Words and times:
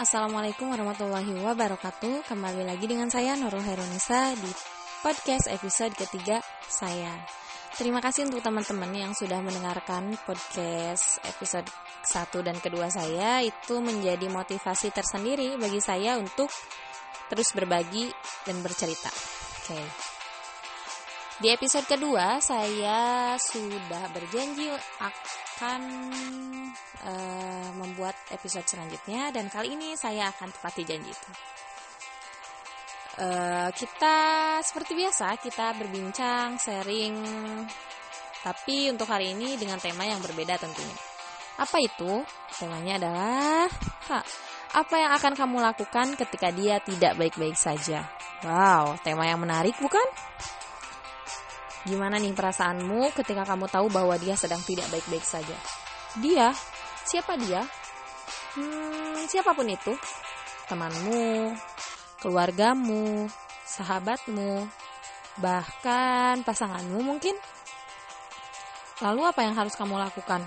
Assalamualaikum 0.00 0.72
warahmatullahi 0.72 1.28
wabarakatuh. 1.44 2.24
Kembali 2.24 2.64
lagi 2.64 2.88
dengan 2.88 3.12
saya 3.12 3.36
Nurul 3.36 3.60
Heronisa 3.60 4.32
di 4.32 4.48
podcast 5.04 5.44
episode 5.52 5.92
ketiga 5.92 6.40
saya. 6.64 7.20
Terima 7.76 8.00
kasih 8.00 8.24
untuk 8.24 8.40
teman-teman 8.40 8.88
yang 8.96 9.12
sudah 9.12 9.44
mendengarkan 9.44 10.16
podcast 10.24 11.20
episode 11.28 11.68
1 12.08 12.32
dan 12.48 12.56
kedua 12.64 12.88
saya. 12.88 13.44
Itu 13.44 13.84
menjadi 13.84 14.24
motivasi 14.32 14.88
tersendiri 14.88 15.60
bagi 15.60 15.84
saya 15.84 16.16
untuk 16.16 16.48
terus 17.28 17.52
berbagi 17.52 18.08
dan 18.48 18.56
bercerita. 18.64 19.12
Oke. 19.60 19.84
Di 21.44 21.52
episode 21.52 21.84
kedua 21.84 22.40
saya 22.40 23.36
sudah 23.36 24.08
berjanji 24.16 24.64
akan 24.96 25.82
uh, 27.04 27.39
membuat 28.00 28.16
episode 28.32 28.64
selanjutnya 28.64 29.28
dan 29.28 29.52
kali 29.52 29.76
ini 29.76 29.92
saya 29.92 30.32
akan 30.32 30.48
tepati 30.48 30.88
janji 30.88 31.12
itu. 31.12 31.30
Uh, 33.20 33.68
kita 33.76 34.16
seperti 34.64 34.96
biasa 34.96 35.36
kita 35.36 35.76
berbincang, 35.76 36.56
sharing, 36.56 37.20
tapi 38.40 38.88
untuk 38.88 39.04
hari 39.04 39.36
ini 39.36 39.60
dengan 39.60 39.76
tema 39.76 40.08
yang 40.08 40.16
berbeda 40.24 40.56
tentunya. 40.56 40.96
Apa 41.60 41.76
itu? 41.84 42.24
Temanya 42.56 42.96
adalah 42.96 43.68
ha, 44.08 44.24
apa 44.80 44.94
yang 44.96 45.12
akan 45.20 45.36
kamu 45.36 45.56
lakukan 45.60 46.16
ketika 46.16 46.48
dia 46.48 46.80
tidak 46.80 47.20
baik-baik 47.20 47.60
saja. 47.60 48.08
Wow, 48.40 48.96
tema 49.04 49.28
yang 49.28 49.44
menarik 49.44 49.76
bukan? 49.76 50.08
Gimana 51.84 52.16
nih 52.16 52.32
perasaanmu 52.32 53.12
ketika 53.12 53.44
kamu 53.44 53.68
tahu 53.68 53.92
bahwa 53.92 54.16
dia 54.16 54.32
sedang 54.40 54.64
tidak 54.64 54.88
baik-baik 54.88 55.20
saja? 55.20 55.56
Dia? 56.16 56.56
Siapa 57.04 57.36
dia? 57.36 57.60
Hmm, 58.58 59.22
siapa 59.30 59.54
pun 59.54 59.66
itu. 59.70 59.94
Temanmu, 60.66 61.54
keluargamu, 62.18 63.30
sahabatmu, 63.66 64.66
bahkan 65.38 66.42
pasanganmu 66.42 66.98
mungkin. 66.98 67.34
Lalu 69.00 69.22
apa 69.24 69.40
yang 69.46 69.54
harus 69.54 69.74
kamu 69.78 69.96
lakukan? 69.96 70.42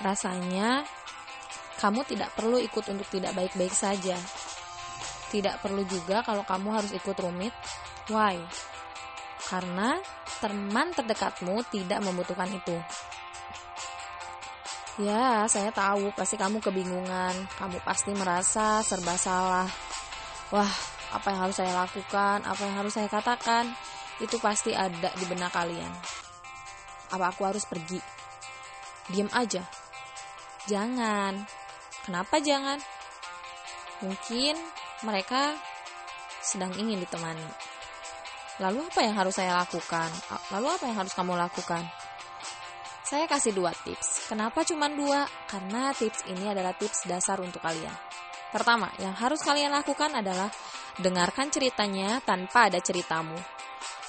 Rasanya 0.00 0.86
kamu 1.82 2.06
tidak 2.08 2.32
perlu 2.32 2.56
ikut 2.62 2.84
untuk 2.88 3.08
tidak 3.10 3.36
baik-baik 3.36 3.74
saja. 3.74 4.16
Tidak 5.30 5.62
perlu 5.62 5.84
juga 5.86 6.22
kalau 6.22 6.46
kamu 6.46 6.68
harus 6.72 6.92
ikut 6.94 7.16
rumit. 7.20 7.52
Why? 8.08 8.38
Karena 9.50 9.98
teman 10.40 10.94
terdekatmu 10.94 11.60
tidak 11.68 12.00
membutuhkan 12.00 12.48
itu. 12.48 12.76
Ya, 15.00 15.48
saya 15.48 15.72
tahu 15.72 16.12
pasti 16.12 16.36
kamu 16.36 16.60
kebingungan. 16.60 17.32
Kamu 17.56 17.80
pasti 17.80 18.12
merasa 18.12 18.84
serba 18.84 19.16
salah. 19.16 19.64
Wah, 20.52 20.68
apa 21.16 21.32
yang 21.32 21.40
harus 21.48 21.56
saya 21.56 21.72
lakukan? 21.72 22.44
Apa 22.44 22.68
yang 22.68 22.76
harus 22.76 22.92
saya 22.92 23.08
katakan? 23.08 23.72
Itu 24.20 24.36
pasti 24.44 24.76
ada 24.76 25.08
di 25.16 25.24
benak 25.24 25.56
kalian. 25.56 25.88
Apa 27.16 27.32
aku 27.32 27.48
harus 27.48 27.64
pergi? 27.64 27.96
Diam 29.08 29.32
aja. 29.32 29.64
Jangan. 30.68 31.48
Kenapa 32.04 32.36
jangan? 32.44 32.76
Mungkin 34.04 34.60
mereka 35.00 35.56
sedang 36.44 36.76
ingin 36.76 37.00
ditemani. 37.00 37.48
Lalu 38.60 38.84
apa 38.84 39.00
yang 39.00 39.16
harus 39.16 39.32
saya 39.32 39.56
lakukan? 39.56 40.12
Lalu 40.52 40.66
apa 40.76 40.84
yang 40.92 40.96
harus 41.00 41.16
kamu 41.16 41.40
lakukan? 41.40 41.88
Saya 43.10 43.26
kasih 43.26 43.50
dua 43.50 43.74
tips. 43.74 44.30
Kenapa 44.30 44.62
cuma 44.62 44.86
dua? 44.86 45.26
Karena 45.50 45.90
tips 45.90 46.30
ini 46.30 46.46
adalah 46.46 46.70
tips 46.78 47.10
dasar 47.10 47.42
untuk 47.42 47.58
kalian. 47.58 47.90
Pertama, 48.54 48.86
yang 49.02 49.18
harus 49.18 49.42
kalian 49.42 49.74
lakukan 49.74 50.14
adalah 50.14 50.46
dengarkan 50.94 51.50
ceritanya 51.50 52.22
tanpa 52.22 52.70
ada 52.70 52.78
ceritamu. 52.78 53.34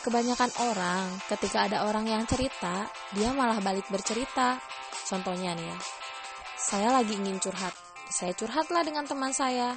Kebanyakan 0.00 0.48
orang, 0.64 1.12
ketika 1.28 1.68
ada 1.68 1.84
orang 1.84 2.08
yang 2.08 2.24
cerita, 2.24 2.88
dia 3.12 3.36
malah 3.36 3.60
balik 3.60 3.84
bercerita. 3.92 4.56
Contohnya 5.04 5.52
nih 5.52 5.68
ya, 5.68 5.78
saya 6.56 6.88
lagi 6.88 7.20
ingin 7.20 7.36
curhat. 7.36 7.76
Saya 8.08 8.32
curhatlah 8.32 8.80
dengan 8.80 9.04
teman 9.04 9.36
saya. 9.36 9.76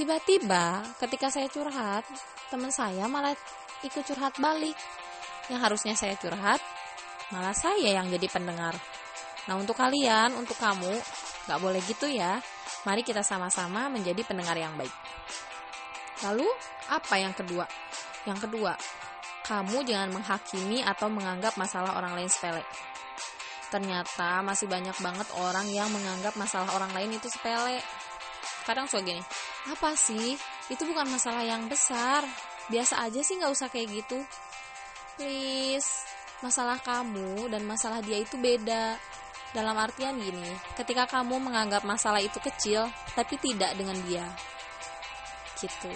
Tiba-tiba, 0.00 0.80
ketika 0.96 1.28
saya 1.28 1.52
curhat, 1.52 2.08
teman 2.48 2.72
saya 2.72 3.04
malah 3.04 3.36
ikut 3.84 4.00
curhat 4.00 4.40
balik. 4.40 4.80
Yang 5.52 5.60
harusnya 5.60 5.92
saya 5.92 6.16
curhat, 6.16 6.64
malah 7.32 7.54
saya 7.54 7.96
yang 7.96 8.06
jadi 8.10 8.26
pendengar. 8.30 8.74
Nah 9.46 9.54
untuk 9.58 9.78
kalian, 9.78 10.34
untuk 10.34 10.58
kamu, 10.58 10.94
gak 11.46 11.60
boleh 11.62 11.80
gitu 11.86 12.10
ya. 12.10 12.42
Mari 12.86 13.02
kita 13.02 13.22
sama-sama 13.22 13.90
menjadi 13.90 14.22
pendengar 14.22 14.54
yang 14.54 14.74
baik. 14.78 14.92
Lalu, 16.22 16.46
apa 16.90 17.14
yang 17.18 17.34
kedua? 17.34 17.66
Yang 18.26 18.46
kedua, 18.46 18.72
kamu 19.46 19.86
jangan 19.86 20.10
menghakimi 20.14 20.82
atau 20.82 21.06
menganggap 21.10 21.54
masalah 21.58 21.98
orang 21.98 22.14
lain 22.18 22.30
sepele. 22.30 22.62
Ternyata 23.70 24.42
masih 24.46 24.70
banyak 24.70 24.94
banget 25.02 25.28
orang 25.38 25.66
yang 25.70 25.90
menganggap 25.90 26.38
masalah 26.38 26.70
orang 26.78 26.90
lain 26.94 27.18
itu 27.18 27.26
sepele. 27.26 27.82
Kadang 28.66 28.86
suka 28.86 29.02
gini, 29.02 29.22
apa 29.66 29.94
sih? 29.98 30.38
Itu 30.70 30.86
bukan 30.86 31.06
masalah 31.10 31.42
yang 31.42 31.66
besar 31.66 32.26
biasa 32.66 33.06
aja 33.06 33.20
sih 33.22 33.38
nggak 33.38 33.54
usah 33.54 33.68
kayak 33.70 34.02
gitu 34.02 34.18
please 35.14 36.05
masalah 36.46 36.78
kamu 36.78 37.50
dan 37.50 37.66
masalah 37.66 37.98
dia 37.98 38.22
itu 38.22 38.38
beda 38.38 38.94
dalam 39.50 39.74
artian 39.74 40.14
gini 40.14 40.46
ketika 40.78 41.10
kamu 41.10 41.42
menganggap 41.42 41.82
masalah 41.82 42.22
itu 42.22 42.38
kecil 42.38 42.86
tapi 43.18 43.34
tidak 43.42 43.74
dengan 43.74 43.98
dia 44.06 44.26
gitu 45.58 45.90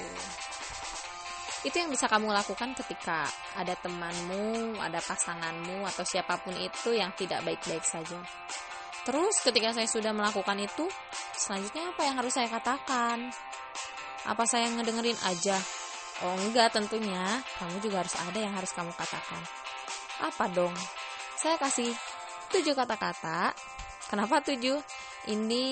itu 1.60 1.76
yang 1.76 1.92
bisa 1.92 2.08
kamu 2.08 2.32
lakukan 2.32 2.72
ketika 2.72 3.28
ada 3.52 3.76
temanmu, 3.76 4.80
ada 4.80 4.96
pasanganmu, 5.04 5.84
atau 5.92 6.00
siapa 6.08 6.40
pun 6.40 6.56
itu 6.56 6.96
yang 6.96 7.12
tidak 7.12 7.44
baik-baik 7.44 7.84
saja. 7.84 8.16
Terus, 9.04 9.44
ketika 9.44 9.76
saya 9.76 9.84
sudah 9.84 10.16
melakukan 10.16 10.56
itu, 10.56 10.88
selanjutnya 11.36 11.92
apa 11.92 12.00
yang 12.08 12.16
harus 12.16 12.32
saya 12.32 12.48
katakan? 12.48 13.28
Apa 14.24 14.48
saya 14.48 14.72
ngedengerin 14.72 15.20
aja? 15.28 15.60
Oh 16.24 16.36
enggak 16.36 16.72
tentunya, 16.72 17.44
kamu 17.60 17.76
juga 17.80 18.04
harus 18.04 18.16
ada 18.16 18.38
yang 18.40 18.52
harus 18.56 18.72
kamu 18.72 18.92
katakan. 18.96 19.40
Apa 20.20 20.53
dong? 20.53 20.72
Saya 21.41 21.56
kasih 21.56 21.88
tujuh 22.53 22.76
kata-kata. 22.76 23.56
Kenapa 24.12 24.44
tujuh? 24.44 24.76
Ini 25.32 25.64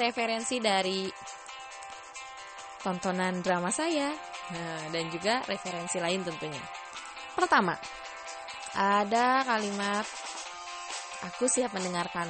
referensi 0.00 0.56
dari 0.56 1.04
tontonan 2.80 3.42
drama 3.42 3.68
saya 3.68 4.08
nah, 4.52 4.82
dan 4.88 5.04
juga 5.12 5.44
referensi 5.44 6.00
lain 6.00 6.22
tentunya. 6.24 6.62
Pertama, 7.36 7.76
ada 8.76 9.44
kalimat 9.44 10.06
aku 11.28 11.48
siap 11.48 11.72
mendengarkan. 11.76 12.28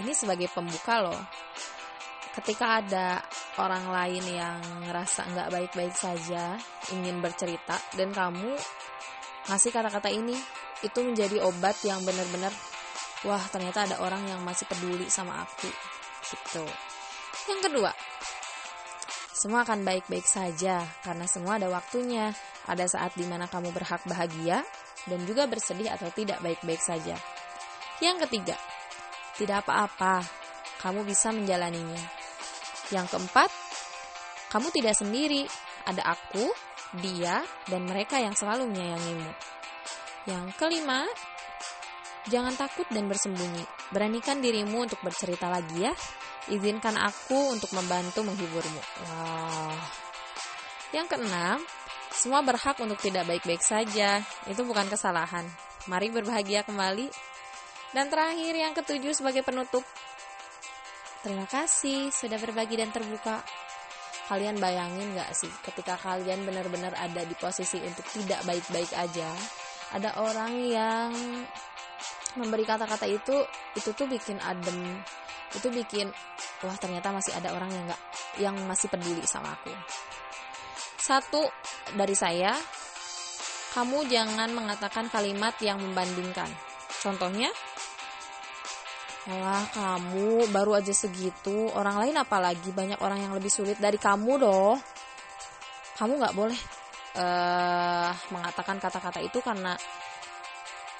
Ini 0.00 0.12
sebagai 0.16 0.48
pembuka 0.52 1.04
loh. 1.04 1.20
Ketika 2.32 2.80
ada 2.80 3.20
orang 3.60 3.92
lain 3.92 4.24
yang 4.32 4.58
ngerasa 4.88 5.28
nggak 5.32 5.50
baik-baik 5.52 5.92
saja 5.92 6.56
ingin 6.96 7.20
bercerita 7.20 7.76
dan 7.92 8.08
kamu 8.08 8.56
ngasih 9.52 9.68
kata-kata 9.68 10.08
ini 10.08 10.32
itu 10.82 10.98
menjadi 11.02 11.42
obat 11.42 11.78
yang 11.86 12.02
benar-benar 12.02 12.52
wah 13.26 13.42
ternyata 13.50 13.86
ada 13.86 13.96
orang 14.02 14.22
yang 14.26 14.40
masih 14.42 14.66
peduli 14.66 15.06
sama 15.08 15.46
aku 15.46 15.70
gitu 16.28 16.66
yang 17.50 17.60
kedua 17.62 17.90
semua 19.32 19.66
akan 19.66 19.82
baik-baik 19.82 20.26
saja 20.26 20.86
karena 21.02 21.26
semua 21.26 21.58
ada 21.58 21.66
waktunya 21.70 22.30
ada 22.70 22.86
saat 22.86 23.14
di 23.18 23.26
mana 23.26 23.50
kamu 23.50 23.74
berhak 23.74 24.02
bahagia 24.06 24.62
dan 25.10 25.18
juga 25.26 25.50
bersedih 25.50 25.90
atau 25.90 26.10
tidak 26.14 26.38
baik-baik 26.42 26.78
saja 26.78 27.18
yang 27.98 28.18
ketiga 28.22 28.54
tidak 29.34 29.66
apa-apa 29.66 30.22
kamu 30.78 31.06
bisa 31.06 31.30
menjalaninya 31.30 32.22
yang 32.92 33.08
keempat, 33.08 33.48
kamu 34.52 34.68
tidak 34.68 34.94
sendiri. 35.00 35.48
Ada 35.82 36.14
aku, 36.14 36.46
dia, 37.02 37.42
dan 37.66 37.88
mereka 37.88 38.20
yang 38.22 38.36
selalu 38.36 38.70
menyayangimu. 38.70 39.32
Yang 40.28 40.54
kelima, 40.58 41.06
jangan 42.30 42.54
takut 42.54 42.86
dan 42.90 43.10
bersembunyi. 43.10 43.64
Beranikan 43.90 44.38
dirimu 44.38 44.86
untuk 44.86 45.02
bercerita 45.02 45.50
lagi 45.50 45.86
ya. 45.86 45.94
Izinkan 46.50 46.98
aku 46.98 47.54
untuk 47.54 47.70
membantu 47.74 48.26
menghiburmu. 48.26 48.82
Wow. 48.82 49.78
Yang 50.90 51.06
keenam, 51.16 51.58
semua 52.10 52.42
berhak 52.42 52.76
untuk 52.82 52.98
tidak 52.98 53.26
baik-baik 53.26 53.62
saja. 53.62 54.22
Itu 54.50 54.66
bukan 54.66 54.90
kesalahan. 54.90 55.46
Mari 55.86 56.10
berbahagia 56.10 56.66
kembali. 56.66 57.10
Dan 57.92 58.08
terakhir 58.08 58.54
yang 58.56 58.72
ketujuh 58.72 59.12
sebagai 59.12 59.44
penutup, 59.44 59.84
Terima 61.22 61.46
kasih 61.46 62.10
sudah 62.10 62.34
berbagi 62.34 62.74
dan 62.74 62.90
terbuka. 62.90 63.46
Kalian 64.26 64.58
bayangin 64.58 65.14
gak 65.14 65.30
sih 65.38 65.50
ketika 65.62 65.94
kalian 65.94 66.42
benar-benar 66.42 66.98
ada 66.98 67.22
di 67.22 67.34
posisi 67.38 67.78
untuk 67.78 68.02
tidak 68.10 68.42
baik-baik 68.42 68.90
aja, 68.90 69.30
ada 69.92 70.16
orang 70.20 70.52
yang 70.56 71.12
memberi 72.40 72.64
kata-kata 72.64 73.04
itu, 73.04 73.44
itu 73.76 73.92
tuh 73.92 74.08
bikin 74.08 74.40
adem, 74.40 75.00
itu 75.52 75.68
bikin 75.68 76.08
wah 76.64 76.76
ternyata 76.80 77.12
masih 77.12 77.36
ada 77.36 77.52
orang 77.52 77.68
yang 77.68 77.84
nggak 77.84 78.02
yang 78.40 78.56
masih 78.64 78.88
peduli 78.88 79.20
sama 79.28 79.52
aku. 79.52 79.72
Satu 80.96 81.42
dari 81.92 82.16
saya 82.16 82.56
kamu 83.72 84.08
jangan 84.08 84.52
mengatakan 84.52 85.12
kalimat 85.12 85.56
yang 85.60 85.80
membandingkan. 85.80 86.48
Contohnya 87.02 87.50
Wah 89.22 89.62
kamu 89.70 90.50
baru 90.50 90.82
aja 90.82 90.90
segitu. 90.90 91.70
Orang 91.78 92.02
lain 92.02 92.18
apalagi? 92.18 92.74
Banyak 92.74 92.98
orang 92.98 93.22
yang 93.22 93.30
lebih 93.30 93.54
sulit 93.54 93.78
dari 93.78 93.94
kamu 93.94 94.34
doh. 94.42 94.74
Kamu 95.94 96.18
gak 96.18 96.34
boleh 96.34 96.81
uh, 97.16 98.10
mengatakan 98.32 98.76
kata-kata 98.80 99.20
itu 99.20 99.38
karena 99.44 99.76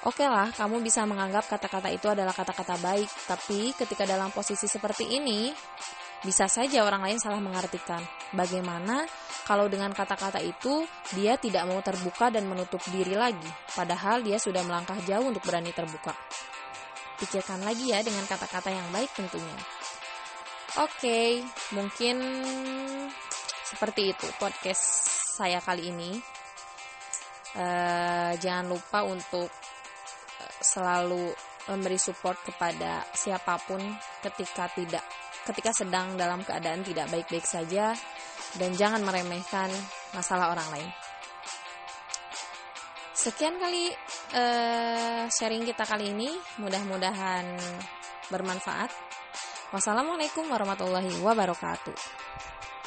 Oke 0.03 0.19
okay 0.19 0.27
lah, 0.27 0.51
kamu 0.51 0.83
bisa 0.83 1.07
menganggap 1.07 1.47
kata-kata 1.47 1.87
itu 1.87 2.11
adalah 2.11 2.35
kata-kata 2.35 2.75
baik, 2.75 3.07
tapi 3.23 3.71
ketika 3.71 4.03
dalam 4.03 4.35
posisi 4.35 4.67
seperti 4.67 5.15
ini, 5.15 5.47
bisa 6.19 6.43
saja 6.51 6.83
orang 6.83 7.07
lain 7.07 7.23
salah 7.23 7.39
mengartikan. 7.39 8.03
Bagaimana 8.35 9.07
kalau 9.47 9.71
dengan 9.71 9.95
kata-kata 9.95 10.43
itu 10.43 10.83
dia 11.15 11.39
tidak 11.39 11.63
mau 11.71 11.79
terbuka 11.79 12.27
dan 12.27 12.51
menutup 12.51 12.83
diri 12.91 13.15
lagi, 13.15 13.47
padahal 13.71 14.19
dia 14.19 14.35
sudah 14.43 14.59
melangkah 14.67 14.99
jauh 15.07 15.23
untuk 15.23 15.39
berani 15.47 15.71
terbuka. 15.71 16.11
Pikirkan 17.23 17.63
lagi 17.63 17.95
ya 17.95 18.03
dengan 18.03 18.27
kata-kata 18.27 18.75
yang 18.75 18.91
baik 18.91 19.07
tentunya. 19.15 19.55
Oke, 20.83 20.99
okay, 20.99 21.29
mungkin 21.71 22.19
seperti 23.71 24.11
itu 24.11 24.27
podcast 24.35 25.12
saya 25.33 25.57
kali 25.57 25.89
ini. 25.89 26.11
Uh, 27.53 28.33
jangan 28.41 28.65
lupa 28.65 29.05
untuk 29.05 29.49
selalu 30.61 31.29
memberi 31.69 31.99
support 32.01 32.39
kepada 32.41 33.05
siapa 33.13 33.61
pun 33.63 33.79
ketika 34.25 34.67
tidak 34.73 35.05
ketika 35.43 35.71
sedang 35.75 36.15
dalam 36.15 36.41
keadaan 36.41 36.81
tidak 36.81 37.11
baik-baik 37.11 37.43
saja 37.43 37.91
dan 38.55 38.71
jangan 38.73 39.03
meremehkan 39.03 39.69
masalah 40.15 40.55
orang 40.55 40.69
lain. 40.71 40.89
Sekian 43.13 43.55
kali 43.55 43.91
uh, 44.35 45.23
sharing 45.31 45.63
kita 45.63 45.87
kali 45.87 46.11
ini, 46.11 46.31
mudah-mudahan 46.59 47.55
bermanfaat. 48.27 48.91
Wassalamualaikum 49.71 50.47
warahmatullahi 50.51 51.23
wabarakatuh. 51.23 52.22